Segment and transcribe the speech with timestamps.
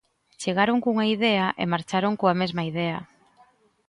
[0.41, 2.99] Chegaron cunha idea e marcharon coa mesma idea.